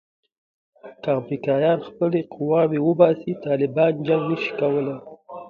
که 1.01 1.09
امریکایان 1.19 1.79
خپلې 1.89 2.19
قواوې 2.33 2.79
وباسي 2.83 3.31
طالبان 3.45 3.93
جنګ 4.07 4.23
نه 4.31 4.37
شي 4.41 4.51
کولای. 4.59 4.97